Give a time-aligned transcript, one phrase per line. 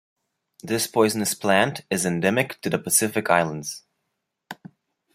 [0.63, 3.83] This poisonous plant is endemic to the Pacific Islands.